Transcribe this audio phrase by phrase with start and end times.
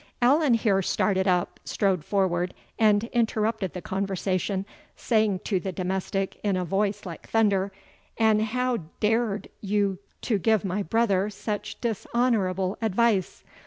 [0.19, 6.55] Allan here started up, strode forward, and interrupted the conversation, saying to the domestic in
[6.57, 7.71] a voice like thunder,
[8.17, 13.43] "And how dared you to give my brother such dishonourable advice?